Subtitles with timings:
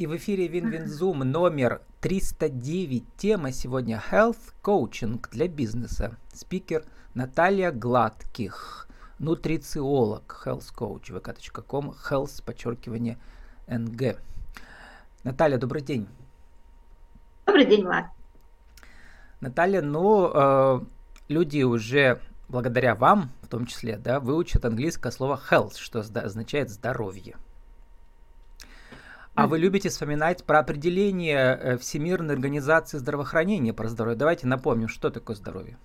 [0.00, 3.04] И в эфире WinWinZoom номер 309.
[3.18, 6.16] Тема сегодня Health Coaching для бизнеса.
[6.32, 13.18] Спикер Наталья Гладких, нутрициолог, health coach, vk.com, health, подчеркивание,
[13.66, 14.16] НГ.
[15.22, 16.08] Наталья, добрый день.
[17.44, 18.06] Добрый день, Влад.
[19.42, 20.80] Наталья, ну, э,
[21.28, 27.36] люди уже благодаря вам, в том числе, да, выучат английское слово health, что означает здоровье.
[29.40, 34.18] А вы любите вспоминать про определение э, Всемирной организации здравоохранения про здоровье.
[34.18, 35.78] Давайте напомним, что такое здоровье.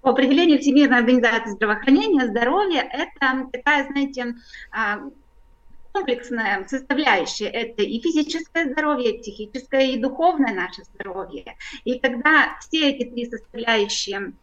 [0.00, 4.36] По определению Всемирной организации здравоохранения, здоровье– это такая, знаете,
[4.70, 5.00] а,
[5.92, 7.48] комплексная составляющая.
[7.48, 11.56] Это и физическое здоровье, и психическое, и духовное наше здоровье.
[11.84, 14.34] И когда все эти три составляющие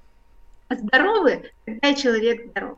[0.69, 2.77] здоровы, тогда человек здоров.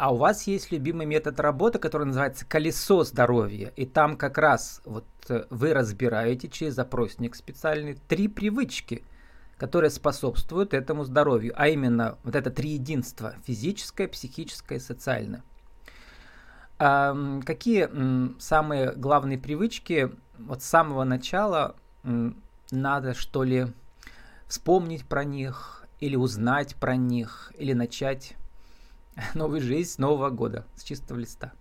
[0.00, 3.70] А у вас есть любимый метод работы, который называется колесо здоровья.
[3.76, 9.04] И там как раз вот э, вы разбираете через запросник специальный три привычки,
[9.58, 11.52] которые способствуют этому здоровью.
[11.54, 15.44] А именно вот это три единства– физическое, психическое и социальное.
[16.78, 17.14] А,
[17.44, 17.86] какие
[18.40, 21.76] самые главные привычки вот с самого начала
[22.70, 23.66] надо что ли
[24.46, 28.38] вспомнить про них или узнать про них или начать
[29.34, 31.52] новую жизнь с Нового года, с чистого листа?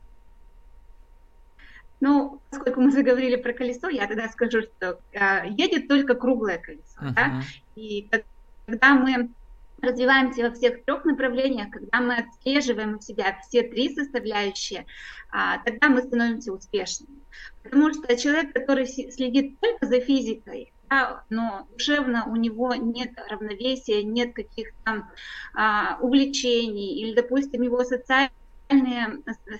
[2.02, 6.98] Ну, поскольку мы заговорили про колесо, я тогда скажу, что э, едет только круглое колесо.
[7.02, 7.14] Uh-huh.
[7.14, 7.42] Да?
[7.76, 8.10] И
[8.66, 9.30] когда мы
[9.82, 14.86] развиваемся во всех трех направлениях, когда мы отслеживаем у себя все три составляющие,
[15.32, 17.20] а, тогда мы становимся успешными.
[17.64, 24.04] Потому что человек, который следит только за физикой, да, но душевно у него нет равновесия,
[24.04, 25.08] нет каких-то
[25.54, 28.32] а, увлечений, или, допустим, его социальные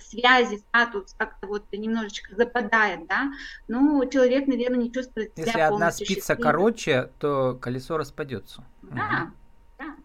[0.00, 3.30] связи, статус как-то вот немножечко западает, да,
[3.68, 6.42] ну, человек, наверное, не чувствует себя Если одна спица счастливым.
[6.42, 8.64] короче, то колесо распадется.
[8.82, 9.32] Да, угу.
[9.78, 9.96] да.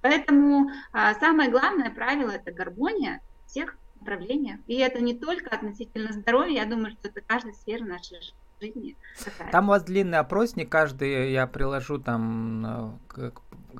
[0.00, 4.60] Поэтому а, самое главное правило– это гармония всех направлениях.
[4.66, 8.96] И это не только относительно здоровья, я думаю, что это каждая сфера нашей жизни жизни.
[9.24, 9.50] Такая.
[9.52, 13.32] Там у вас длинный опросник, каждый я приложу там э, к,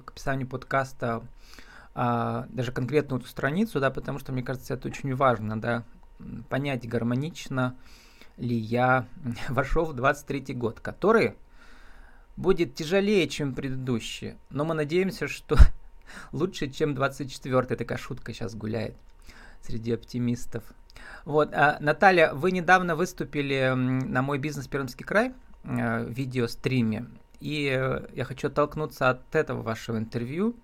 [0.05, 1.23] к описанию подкаста
[2.01, 5.85] а, даже конкретную эту страницу, да, потому что мне кажется, это очень важно, да,
[6.49, 7.77] понять гармонично
[8.37, 9.07] ли я
[9.49, 11.35] вошел в 23 год, который
[12.37, 15.57] будет тяжелее, чем предыдущий, но мы надеемся, что
[16.33, 18.95] лучше, чем 24 такая шутка сейчас гуляет
[19.63, 20.65] среди оптимистов.
[21.25, 27.07] Вот, а, Наталья, вы недавно выступили на мой бизнес Пермский край э, видеостриме,
[27.41, 30.57] и э, я хочу оттолкнуться от этого вашего интервью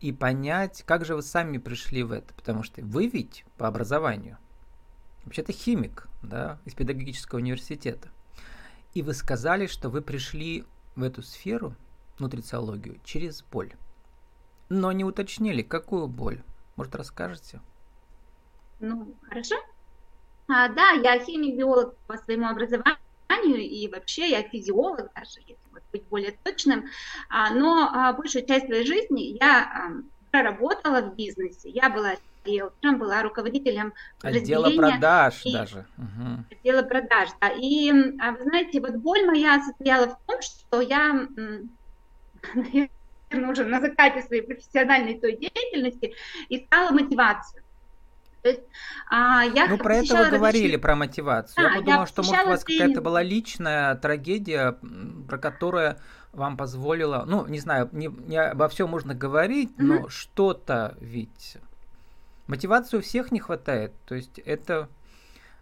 [0.00, 4.38] и понять, как же вы сами пришли в это, потому что вы ведь по образованию
[5.24, 8.08] вообще-то химик, да, из педагогического университета,
[8.94, 10.64] и вы сказали, что вы пришли
[10.96, 11.74] в эту сферу,
[12.18, 13.72] нутрициологию, через боль,
[14.68, 16.42] но не уточнили, какую боль.
[16.76, 17.60] Может, расскажете?
[18.82, 19.54] Ну, хорошо.
[20.48, 22.98] А, да, я химик-биолог по своему образованию,
[23.56, 25.56] и вообще я физиолог даже, если
[25.92, 26.86] быть более точным.
[27.28, 29.92] А, но а, большую часть своей жизни я а,
[30.32, 31.70] проработала в бизнесе.
[31.70, 35.86] Я была риэлтором, была руководителем Отдела продаж и, даже.
[35.96, 36.44] Угу.
[36.50, 37.50] Отдела продаж, да.
[37.50, 37.90] И
[38.20, 41.12] а, вы знаете, вот боль моя состояла в том, что я,
[42.54, 42.90] наверное,
[43.48, 46.14] уже на закате своей профессиональной той деятельности
[46.48, 47.61] искала мотивацию.
[48.42, 48.62] То есть,
[49.08, 51.54] а, я ну, про это вы говорили, про мотивацию.
[51.56, 54.76] Да, я подумала, я что, может, у вас какая-то была личная трагедия,
[55.28, 55.96] про которую
[56.32, 59.82] вам позволила, ну, не знаю, не, не обо всем можно говорить, угу.
[59.82, 61.58] но что-то ведь...
[62.48, 63.92] Мотивации у всех не хватает.
[64.06, 64.88] То есть это...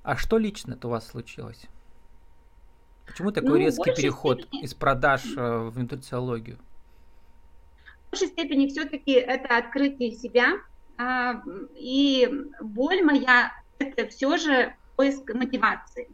[0.02, 1.66] А что лично-то у вас случилось?
[3.06, 4.62] Почему такой ну, резкий переход степени...
[4.62, 6.56] из продаж э, в нутрициологию?
[8.06, 10.54] В большей степени все-таки это открытие себя,
[11.76, 12.30] и
[12.60, 16.08] боль моя это все же поиск мотивации.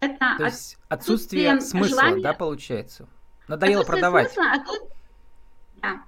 [0.00, 2.22] Это То есть отсутствие, отсутствие смысла, желания...
[2.22, 3.08] да, получается?
[3.48, 4.32] Надоело продавать.
[4.32, 4.88] Смысла, а тут...
[5.82, 6.02] Да.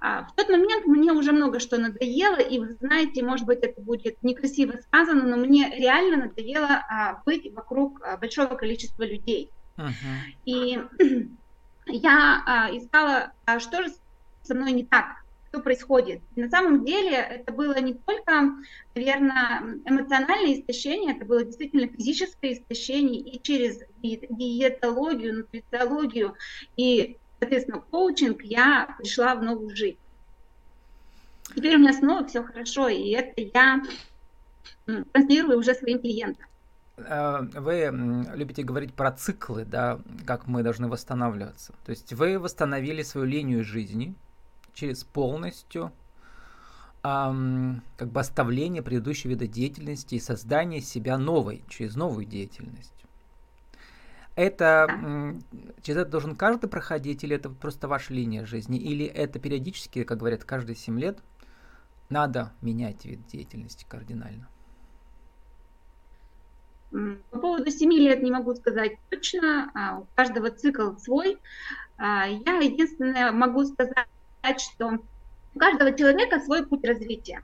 [0.00, 3.80] А, в тот момент мне уже много что надоело, и вы знаете, может быть, это
[3.80, 9.50] будет некрасиво сказано, но мне реально надоело а, быть вокруг а, большого количества людей.
[9.76, 9.92] Uh-huh.
[10.44, 10.78] И
[11.86, 13.92] я а, искала, а что же
[14.42, 15.21] со мной не так?
[15.52, 16.22] Что происходит.
[16.34, 18.54] на самом деле это было не только,
[18.94, 26.34] наверное, эмоциональное истощение, это было действительно физическое истощение и через диетологию, нутрициологию
[26.78, 29.98] и, соответственно, коучинг я пришла в новую жизнь.
[31.54, 33.82] Теперь у меня снова все хорошо, и это я
[35.12, 36.46] транслирую уже своим клиентам.
[36.96, 37.90] э, вы
[38.34, 41.74] любите говорить про циклы, да, как мы должны восстанавливаться.
[41.84, 44.14] То есть вы восстановили свою линию жизни
[44.74, 45.92] через полностью
[47.02, 52.92] эм, как бы оставление предыдущего вида деятельности и создание себя новой, через новую деятельность.
[54.34, 54.88] Это
[55.82, 60.18] через это должен каждый проходить, или это просто ваша линия жизни, или это периодически, как
[60.18, 61.18] говорят, каждые 7 лет
[62.08, 64.48] надо менять вид деятельности кардинально?
[67.30, 71.38] По поводу 7 лет не могу сказать точно, а, у каждого цикл свой.
[71.96, 74.06] А, я единственное могу сказать,
[74.60, 74.98] что
[75.54, 77.42] у каждого человека свой путь развития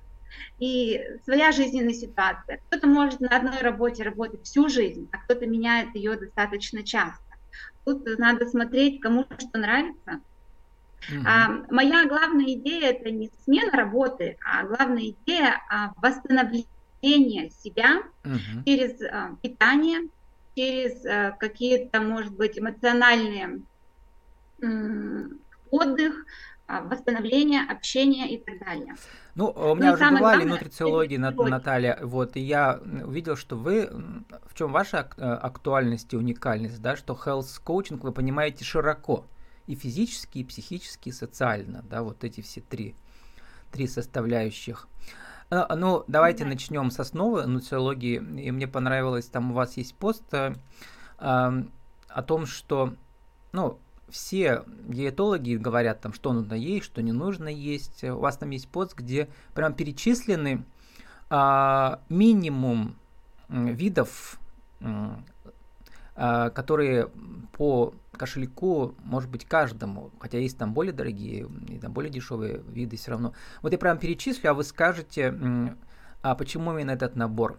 [0.58, 2.60] и своя жизненная ситуация.
[2.66, 7.22] Кто-то может на одной работе работать всю жизнь, а кто-то меняет ее достаточно часто.
[7.84, 10.20] Тут надо смотреть, кому что нравится.
[11.10, 11.22] Mm-hmm.
[11.26, 18.64] А, моя главная идея это не смена работы, а главная идея а, восстановления себя mm-hmm.
[18.66, 20.08] через а, питание,
[20.56, 23.60] через а, какие-то, может быть, эмоциональные
[24.60, 25.40] м-
[25.70, 26.26] отдых,
[26.70, 28.94] а, восстановление общения и так далее.
[29.34, 33.88] Ну, у меня Но уже бывали нутрициологии, Наталья, вот, и я увидел, что вы,
[34.44, 39.24] в чем ваша э, актуальность и уникальность, да, что health coaching вы понимаете широко,
[39.66, 42.94] и физически, и психически, и социально, да, вот эти все три,
[43.72, 44.88] три составляющих.
[45.48, 46.50] А, ну, давайте да.
[46.50, 50.52] начнем с основы нутрициологии, и мне понравилось, там у вас есть пост э,
[51.16, 52.92] о том, что,
[53.52, 53.78] ну,
[54.10, 58.04] все диетологи говорят там, что нужно есть, что не нужно есть.
[58.04, 60.64] У вас там есть пост, где прям перечислены
[61.30, 62.96] а, минимум
[63.48, 64.40] видов,
[64.80, 67.10] а, которые
[67.52, 72.96] по кошельку, может быть, каждому, хотя есть там более дорогие и там более дешевые виды
[72.96, 73.32] все равно.
[73.62, 75.32] Вот я прям перечислю, а вы скажете,
[76.22, 77.58] а почему именно этот набор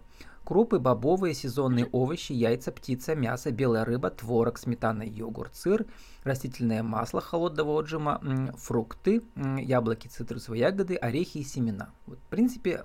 [0.50, 5.86] крупы, бобовые, сезонные овощи, яйца, птица, мясо, белая рыба, творог, сметана, йогурт, сыр,
[6.24, 8.20] растительное масло холодного отжима,
[8.56, 11.90] фрукты, яблоки, цитрусовые ягоды, орехи и семена.
[12.06, 12.82] Вот, в принципе,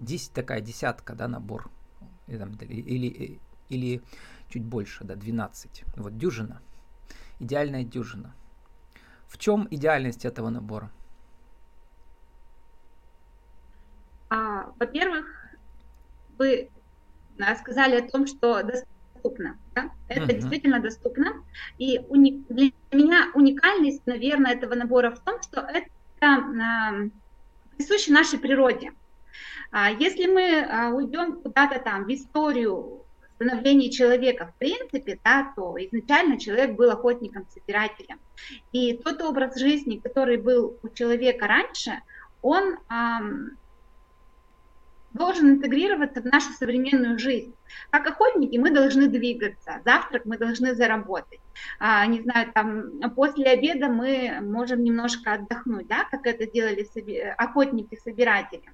[0.00, 1.70] 10 такая десятка, да, набор.
[2.28, 4.02] Или, или, или
[4.48, 5.84] чуть больше, да, 12.
[5.96, 6.62] Вот дюжина.
[7.40, 8.34] Идеальная дюжина.
[9.28, 10.90] В чем идеальность этого набора?
[14.30, 15.26] А, во-первых,
[16.38, 16.70] вы
[17.56, 19.58] сказали о том, что доступно.
[19.74, 19.90] Да?
[20.08, 20.34] Это uh-huh.
[20.34, 21.44] действительно доступно.
[21.78, 25.88] И уни- для меня уникальность, наверное, этого набора в том, что это
[26.20, 27.10] э,
[27.76, 28.92] присуще нашей природе.
[29.70, 33.02] А если мы э, уйдем куда-то там в историю
[33.36, 38.20] становления человека в принципе, да, то изначально человек был охотником-собирателем.
[38.72, 42.00] И тот образ жизни, который был у человека раньше,
[42.42, 43.56] он эм,
[45.14, 47.54] должен интегрироваться в нашу современную жизнь.
[47.90, 51.40] Как охотники мы должны двигаться, завтрак мы должны заработать.
[51.78, 56.86] А, не знаю, там после обеда мы можем немножко отдохнуть, да, как это делали
[57.36, 58.64] охотники-собиратели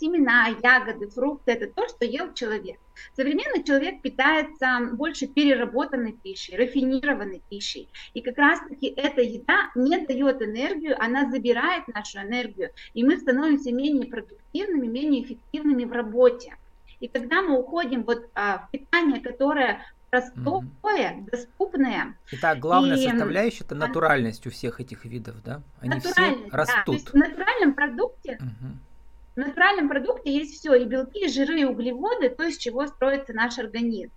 [0.00, 2.78] семена, ягоды, фрукты– это то, что ел человек.
[3.14, 7.88] Современный человек питается больше переработанной пищей, рафинированной пищей.
[8.14, 13.72] И как раз-таки эта еда не дает энергию, она забирает нашу энергию, и мы становимся
[13.72, 16.56] менее продуктивными, менее эффективными в работе.
[16.98, 19.80] И когда мы уходим вот а, в питание, которое
[20.10, 21.30] простое, mm-hmm.
[21.30, 22.16] доступное.
[22.32, 25.62] Итак, главная и, составляющая это натуральность у всех этих видов, да?
[25.80, 26.76] Они все растут.
[26.76, 28.89] Да, то есть в натуральном продукте mm-hmm
[29.36, 33.32] в натуральном продукте есть все, и белки, и жиры, и углеводы, то, из чего строится
[33.32, 34.12] наш организм.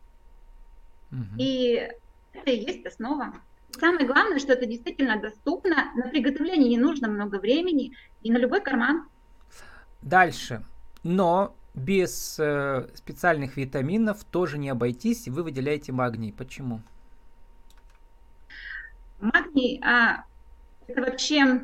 [1.12, 1.38] Угу.
[1.38, 1.90] И
[2.34, 3.34] это и есть основа.
[3.72, 8.62] Самое главное, что это действительно доступно, на приготовление не нужно много времени, и на любой
[8.62, 9.08] карман.
[10.02, 10.64] Дальше.
[11.04, 16.32] Но без э, специальных витаминов тоже не обойтись, и вы выделяете магний.
[16.32, 16.82] Почему?
[19.20, 20.26] Магний а,
[20.88, 21.62] это вообще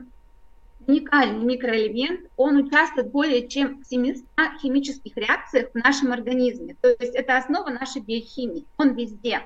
[0.90, 4.26] уникальный микроэлемент, он участвует более чем в 700
[4.62, 6.76] химических реакциях в нашем организме.
[6.82, 9.42] То есть это основа нашей биохимии, он везде.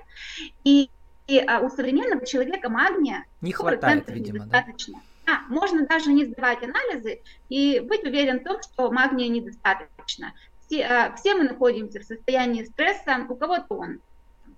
[0.64, 0.90] И,
[1.28, 4.94] и а, у современного человека магния не хватает, видимо, недостаточно.
[4.94, 5.02] Да?
[5.26, 10.34] Да, можно даже не сдавать анализы и быть уверен в том, что магния недостаточно.
[10.66, 14.00] Все, а, все мы находимся в состоянии стресса, у кого-то он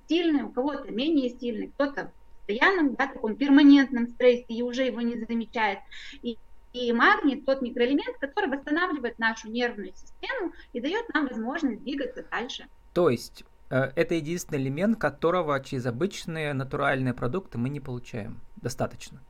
[0.08, 5.02] сильный, у кого-то менее сильный, кто-то в постоянном, да, таком перманентном стрессе и уже его
[5.02, 5.80] не замечает.
[6.22, 6.38] И
[6.76, 12.68] и магний тот микроэлемент, который восстанавливает нашу нервную систему и дает нам возможность двигаться дальше.
[12.94, 19.22] То есть э, это единственный элемент, которого через обычные натуральные продукты мы не получаем достаточно.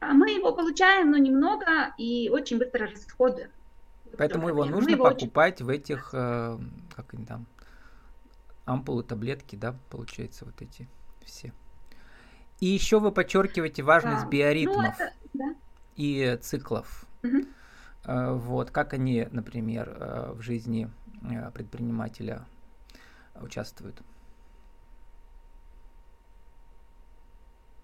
[0.00, 3.50] А мы его получаем, но немного и очень быстро расходуем.
[4.16, 5.66] Поэтому его нужно его покупать очень...
[5.66, 6.58] в этих, э,
[6.94, 7.46] как они там,
[8.64, 10.88] ампулы, таблетки, да, получается, вот эти
[11.24, 11.52] все.
[12.60, 14.28] И еще вы подчеркиваете важность да.
[14.28, 15.53] биоритмов ну, это, да.
[15.96, 17.06] И циклов.
[17.22, 17.46] Угу.
[18.06, 20.90] Вот, как они, например, э, в жизни
[21.22, 22.44] э, предпринимателя
[23.40, 24.02] участвуют?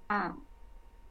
[0.09, 0.35] А,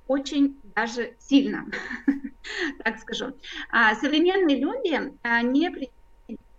[0.07, 1.65] очень даже сильно,
[2.83, 3.33] так скажу.
[3.71, 5.13] А, современные люди
[5.43, 5.87] не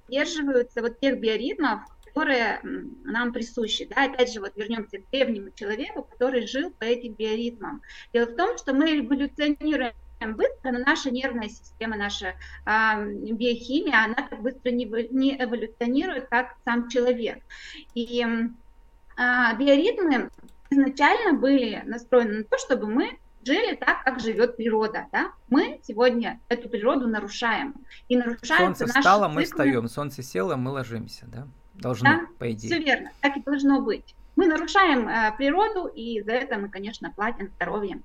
[0.08, 2.60] придерживаются вот тех биоритмов, которые
[3.04, 3.86] нам присущи.
[3.94, 7.82] Да, опять же, вот вернемся к древнему человеку, который жил по этим биоритмам.
[8.12, 9.92] Дело в том, что мы эволюционируем
[10.26, 12.34] быстро, но наша нервная система, наша
[12.66, 17.38] э, биохимия, она так быстро не, не эволюционирует, как сам человек.
[17.94, 20.30] И э, биоритмы
[20.70, 25.06] изначально были настроены на то, чтобы мы жили так, как живет природа.
[25.12, 25.32] Да?
[25.48, 27.74] Мы сегодня эту природу нарушаем.
[28.08, 29.34] И нарушаем Солнце встало, циклы.
[29.34, 31.26] мы встаем, солнце село, мы ложимся.
[31.26, 31.46] Да?
[31.74, 32.26] Должны, да?
[32.38, 32.68] по идее.
[32.68, 34.14] Все верно, так и должно быть.
[34.36, 38.02] Мы нарушаем э, природу, и за это мы, конечно, платим здоровьем.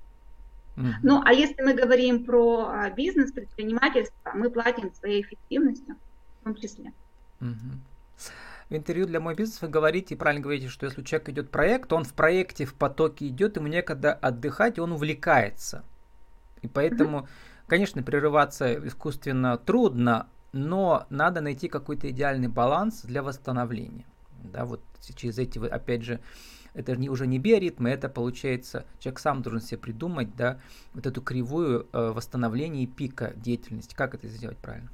[1.02, 5.96] Ну, а если мы говорим про э, бизнес, предпринимательство, мы платим своей эффективностью
[6.40, 6.92] в том числе.
[8.68, 11.50] В интервью для «Мой бизнес» вы говорите, и правильно говорите, что если у человека идет
[11.50, 15.84] проект, он в проекте, в потоке идет, ему некогда отдыхать, и он увлекается.
[16.62, 17.28] И поэтому,
[17.68, 24.04] конечно, прерываться искусственно трудно, но надо найти какой-то идеальный баланс для восстановления.
[24.42, 24.80] Да, вот
[25.14, 26.20] через эти, опять же,
[26.76, 30.60] это не, уже не биоритмы, это получается, человек сам должен себе придумать, да,
[30.94, 33.94] вот эту кривую э, восстановления пика деятельности.
[33.94, 34.90] Как это сделать правильно?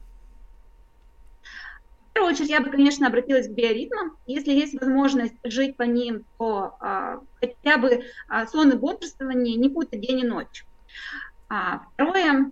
[2.11, 4.17] В первую очередь я бы, конечно, обратилась к биоритмам.
[4.27, 9.71] Если есть возможность жить по ним, то а, хотя бы а, сон и бодрствование не
[9.71, 10.67] путать день и ночь.
[11.49, 12.51] А, второе,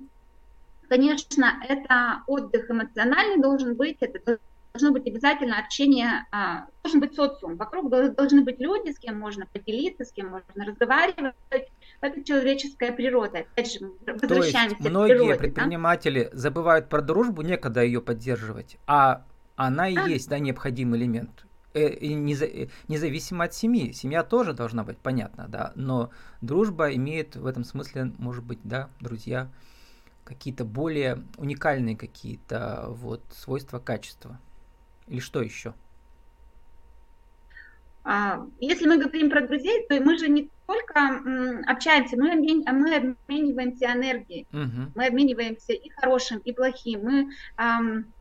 [0.90, 4.40] Конечно, это отдых эмоциональный должен быть, это
[4.72, 9.46] должно быть обязательно общение, а, должен быть социум, вокруг должны быть люди, с кем можно
[9.46, 11.34] поделиться, с кем можно разговаривать.
[12.00, 13.40] Это человеческая природа.
[13.40, 16.38] Опять же, возвращаемся То есть многие природе, предприниматели да?
[16.38, 19.24] забывают про дружбу, некогда ее поддерживать, а
[19.56, 20.06] она и а.
[20.06, 21.44] есть да, необходимый элемент.
[21.74, 23.92] Э, и независимо от семьи.
[23.92, 26.10] Семья тоже должна быть понятна, да, но
[26.40, 29.50] дружба имеет в этом смысле, может быть, да, друзья,
[30.24, 34.40] какие-то более уникальные какие-то вот свойства, качества?
[35.10, 35.74] Или что еще?
[38.04, 41.20] А, если мы говорим про друзей, то мы же не только
[41.66, 44.92] общаемся, мы, обмен, мы обмениваемся энергией, угу.
[44.94, 47.02] мы обмениваемся и хорошим, и плохим.
[47.02, 48.12] Мы, эм,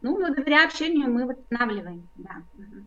[0.00, 2.08] ну, благодаря общению мы восстанавливаем.
[2.16, 2.42] Да.
[2.54, 2.86] Угу.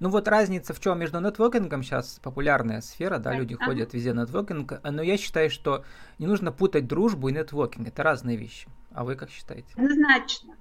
[0.00, 3.66] Ну вот разница в чем между нетворкингом сейчас популярная сфера, да, люди ага.
[3.66, 5.84] ходят везде нетворкинг, но я считаю, что
[6.18, 8.68] не нужно путать дружбу и нетворкинг, это разные вещи.
[8.92, 9.72] А вы как считаете?
[9.76, 10.56] Однозначно.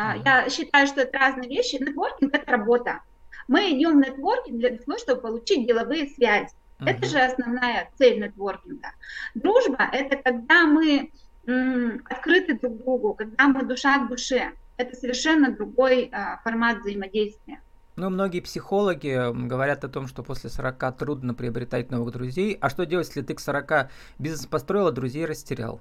[0.00, 0.44] Ага.
[0.44, 1.74] Я считаю, что это разные вещи.
[1.74, 3.00] Нетворкинг это работа.
[3.48, 6.50] Мы идем в нетворкинг для того, чтобы получить деловые связи.
[6.78, 6.88] Угу.
[6.88, 8.92] Это же основная цель нетворкинга.
[9.34, 11.10] Дружба это когда мы
[11.46, 14.52] м, открыты друг другу, когда мы душа к душе.
[14.76, 17.60] Это совершенно другой а, формат взаимодействия.
[17.96, 22.56] Ну, многие психологи говорят о том, что после 40 трудно приобретать новых друзей.
[22.60, 23.90] А что делать, если ты к 40
[24.20, 25.80] бизнес построил, а друзей растерял?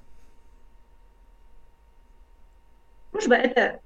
[3.17, 3.79] Дружба– это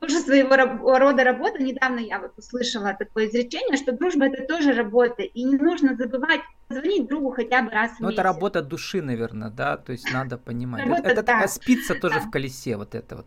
[0.00, 1.62] тоже своего рода работа.
[1.62, 5.22] Недавно я вот услышала такое изречение, что дружба– это тоже работа.
[5.22, 9.50] И не нужно забывать звонить другу хотя бы раз в Ну, это работа души, наверное,
[9.50, 9.76] да?
[9.76, 10.82] То есть надо понимать.
[10.82, 11.48] Работа, это, да.
[11.48, 12.20] спица тоже да.
[12.20, 13.26] в колесе, вот это вот.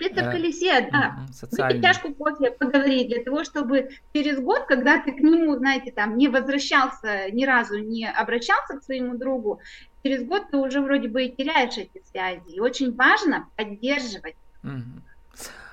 [0.00, 1.26] Это в колесе, да.
[1.50, 6.16] Выпить чашку кофе, поговорить, для того, чтобы через год, когда ты к нему, знаете, там
[6.16, 9.60] не возвращался, ни разу не обращался к своему другу,
[10.02, 12.48] через год ты уже вроде бы и теряешь эти связи.
[12.48, 14.36] И очень важно поддерживать.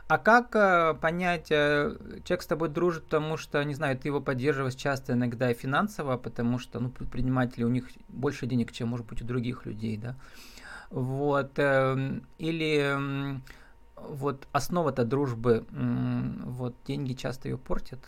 [0.07, 4.21] А как э, понять, э, человек с тобой дружит, потому что, не знаю, ты его
[4.21, 9.07] поддерживаешь часто иногда и финансово, потому что, ну, предприниматели, у них больше денег, чем, может
[9.07, 10.15] быть, у других людей, да?
[10.91, 11.57] Вот.
[11.57, 13.41] Э, или
[13.95, 17.99] вот основа-то дружбы, вот деньги часто ее портят.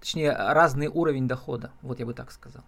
[0.00, 2.64] Точнее, разный уровень дохода, вот я бы так сказал.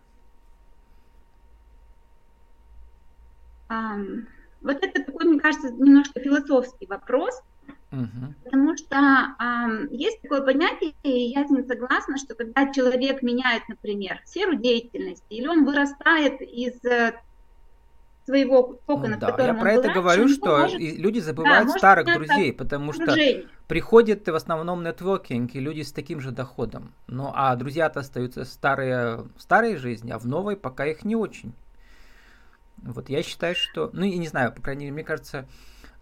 [3.69, 4.27] Um,
[4.63, 7.43] вот это такой, мне кажется, немножко философский вопрос,
[7.91, 8.35] угу.
[8.45, 8.97] потому что
[9.41, 14.55] um, есть такое понятие, и я с ним согласна, что когда человек меняет, например, сферу
[14.55, 17.21] деятельности, или он вырастает из э,
[18.27, 19.29] своего кокона, ну, да.
[19.29, 20.81] в котором Я про это была, говорю, что может...
[20.81, 23.43] люди забывают да, старых друзей, потому окружение.
[23.43, 26.93] что приходит в основном нетворкинг и люди с таким же доходом.
[27.07, 31.55] Ну а друзья-то остаются старые в старой жизни, а в новой пока их не очень.
[32.79, 33.91] Вот я считаю, что...
[33.93, 35.49] Ну, я не знаю, по крайней мере, мне кажется,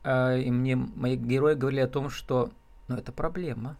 [0.02, 2.50] э, и мне мои герои говорили о том, что
[2.88, 3.76] ну, это проблема.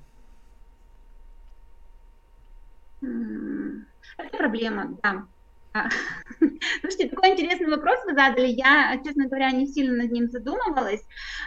[3.01, 5.27] Это проблема, да.
[5.75, 5.89] А,
[6.81, 8.47] слушайте, такой интересный вопрос вы задали.
[8.47, 11.05] Я, честно говоря, не сильно над ним задумывалась.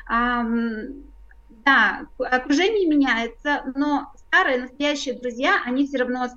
[0.08, 6.28] Да, окружение меняется, но старые настоящие друзья, они все равно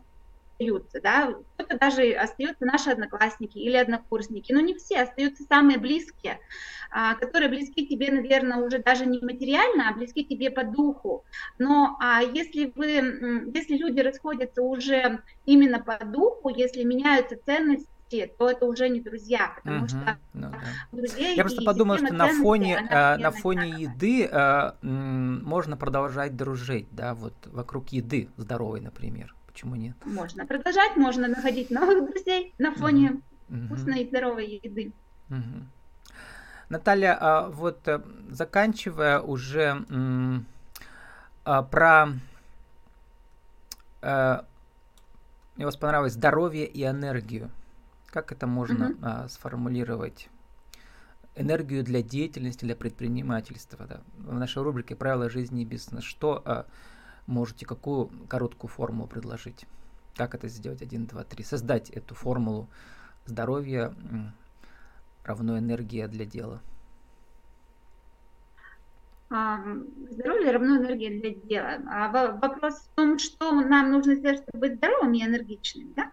[0.61, 6.39] остаются, да, кто-то даже остаются наши одноклассники или однокурсники, но не все, остаются самые близкие,
[6.91, 11.25] а, которые близки тебе, наверное, уже даже не материально, а близки тебе по духу.
[11.59, 17.89] Но а если вы, если люди расходятся уже именно по духу, если меняются ценности,
[18.39, 20.59] то это уже не друзья, потому угу, что ну, да.
[20.91, 26.89] друзей Я просто подумал, что на фоне э, на фоне еды э, можно продолжать дружить,
[26.91, 29.33] да, вот вокруг еды здоровой, например.
[29.53, 29.97] Почему нет?
[30.05, 33.67] Можно продолжать, можно находить новых друзей на фоне угу.
[33.67, 34.93] вкусной и здоровой еды.
[35.29, 35.67] Угу.
[36.69, 39.85] Наталья, а вот э, заканчивая уже
[41.45, 42.09] а, про
[44.03, 44.45] а,
[45.57, 47.51] мне вас понравилось здоровье и энергию.
[48.07, 48.99] Как это можно угу.
[49.03, 50.29] а, сформулировать?
[51.37, 53.87] Энергию для деятельности, для предпринимательства.
[53.87, 54.01] Да?
[54.19, 56.67] В нашей рубрике «Правила жизни и бизнеса» что а,
[57.31, 59.67] можете какую короткую формулу предложить?
[60.17, 60.83] Как это сделать?
[60.83, 61.45] Один, два, три.
[61.45, 62.69] Создать эту формулу
[63.25, 63.95] здоровья
[65.25, 66.61] равно энергия для дела.
[69.31, 71.79] Здоровье равно энергия для дела.
[71.89, 76.13] А вопрос в том, что нам нужно сделать, чтобы быть здоровым и энергичным, да?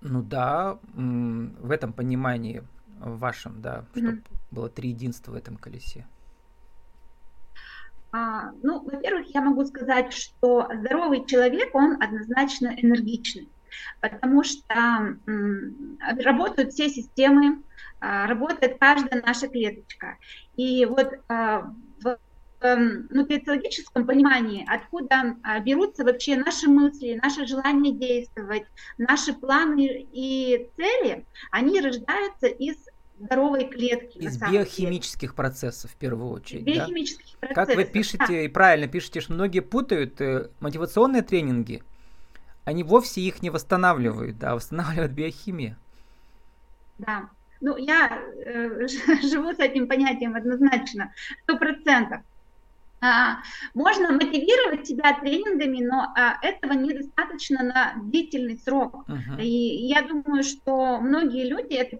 [0.00, 2.64] Ну да, в этом понимании
[2.98, 4.00] вашем, да, mm-hmm.
[4.00, 6.06] чтобы было три единства в этом колесе.
[8.12, 13.52] А, ну, во-первых, я могу сказать, что здоровый человек, он однозначно энергичный,
[14.00, 17.62] потому что м, работают все системы,
[18.00, 20.16] а, работает каждая наша клеточка.
[20.56, 22.18] И вот а, в
[22.62, 28.64] эм, нутрициологическом понимании, откуда а, берутся вообще наши мысли, наше желание действовать,
[28.98, 32.76] наши планы и цели, они рождаются из
[33.20, 34.18] здоровой клетки.
[34.18, 35.34] Из биохимических деле.
[35.34, 36.64] процессов в первую очередь.
[36.64, 37.48] Биохимических да?
[37.48, 37.66] процессов.
[37.66, 38.40] Как вы пишете да.
[38.40, 41.82] и правильно пишете, что многие путают э, мотивационные тренинги,
[42.64, 45.76] они вовсе их не восстанавливают, да, восстанавливают биохимия.
[46.98, 47.28] Да.
[47.60, 48.86] Ну, я э,
[49.22, 52.22] живу с этим понятием однозначно, сто процентов.
[53.02, 53.38] А,
[53.72, 59.08] можно мотивировать себя тренингами, но а, этого недостаточно на длительный срок.
[59.08, 59.42] Uh-huh.
[59.42, 61.96] И я думаю, что многие люди это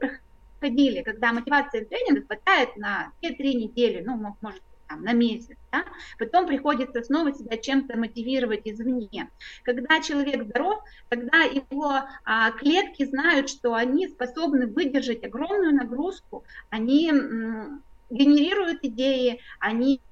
[0.61, 5.85] ходили, когда мотивация тренинга хватает на 2-3 недели, ну, может, там, на месяц, да?
[6.19, 9.31] потом приходится снова себя чем-то мотивировать извне.
[9.63, 17.09] Когда человек здоров, когда его а, клетки знают, что они способны выдержать огромную нагрузку, они
[17.09, 20.03] м, генерируют идеи, они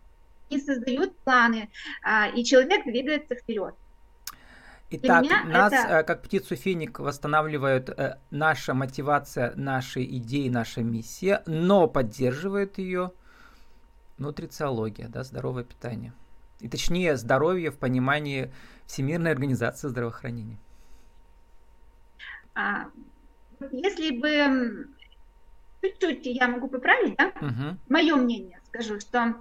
[0.64, 1.70] создают планы,
[2.02, 3.74] а, и человек двигается вперед.
[4.90, 5.98] Итак, нас, это...
[5.98, 13.12] Э, как птицу финик, восстанавливает э, наша мотивация, наши идеи, наша миссия, но поддерживает ее
[14.16, 16.14] нутрициология, да, здоровое питание.
[16.60, 18.50] И точнее, здоровье в понимании
[18.86, 20.58] Всемирной организации здравоохранения.
[22.54, 22.86] А,
[23.70, 24.88] если бы
[25.82, 27.28] чуть-чуть я могу поправить, да?
[27.40, 27.78] Угу.
[27.88, 29.36] Мое мнение скажу, что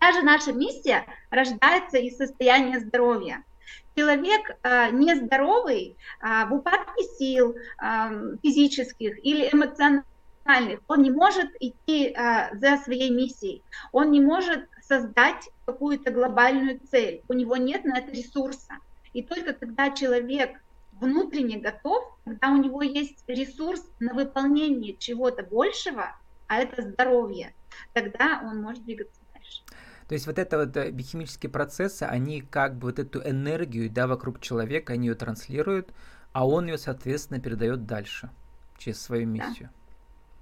[0.00, 3.44] даже наша миссия рождается из состояния здоровья.
[3.96, 12.08] Человек э, нездоровый э, в упадке сил э, физических или эмоциональных, он не может идти
[12.08, 17.98] э, за своей миссией, он не может создать какую-то глобальную цель, у него нет на
[17.98, 18.74] это ресурса.
[19.12, 20.60] И только когда человек
[20.92, 27.54] внутренне готов, когда у него есть ресурс на выполнение чего-то большего, а это здоровье,
[27.92, 29.62] тогда он может двигаться дальше.
[30.10, 34.08] То есть вот это вот э, биохимические процессы, они как бы вот эту энергию, да,
[34.08, 35.94] вокруг человека, они ее транслируют,
[36.32, 38.28] а он ее, соответственно, передает дальше
[38.76, 39.70] через свою миссию.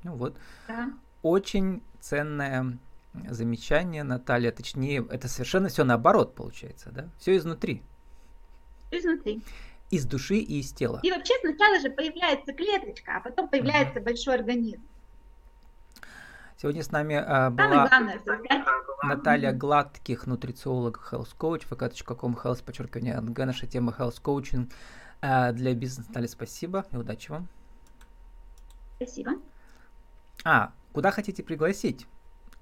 [0.03, 0.11] Да.
[0.11, 0.39] Ну вот.
[0.69, 0.91] Да.
[1.21, 2.79] Очень ценное
[3.29, 4.53] замечание, Наталья.
[4.53, 7.11] Точнее, это совершенно все наоборот получается, да?
[7.19, 7.83] Все изнутри.
[8.91, 9.43] Изнутри.
[9.91, 11.01] Из души и из тела.
[11.03, 14.05] И вообще сначала же появляется клеточка, а потом появляется uh-huh.
[14.05, 14.83] большой организм.
[16.61, 18.21] Сегодня с нами а, была главное,
[19.05, 24.69] Наталья Гладких, нутрициолог, health coach, vk.com, health, подчеркивание, НГ, наша тема health coaching
[25.21, 26.09] а, для бизнеса.
[26.09, 27.47] Наталья, спасибо и удачи вам.
[28.97, 29.35] Спасибо.
[30.45, 32.09] А, куда хотите пригласить?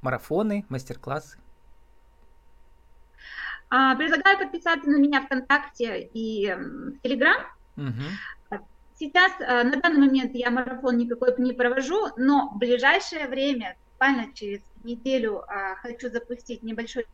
[0.03, 1.39] Марафоны, мастер-классы?
[3.71, 7.39] А, предлагаю подписаться на меня ВКонтакте и в Телеграм.
[7.79, 8.61] Угу.
[8.99, 14.33] Сейчас, а, на данный момент я марафон никакой не провожу, но в ближайшее время, буквально
[14.35, 17.07] через неделю, а, хочу запустить небольшой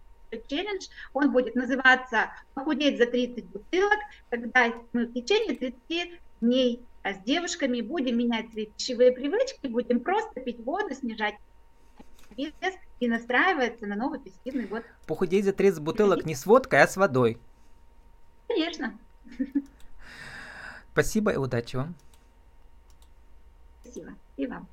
[0.48, 3.98] челлендж, он будет называться «Похудеть за 30 бутылок»,
[4.30, 10.40] когда мы в течение 30 дней с девушками будем менять свои пищевые привычки, будем просто
[10.40, 11.34] пить воду, снижать
[12.36, 12.54] вес
[13.00, 14.82] и настраиваться на новый позитивный год.
[15.06, 17.38] Похудеть за 30 бутылок не с водкой, а с водой.
[18.48, 18.98] Конечно.
[20.92, 21.94] Спасибо и удачи вам.
[23.82, 24.14] Спасибо.
[24.38, 24.66] И вам.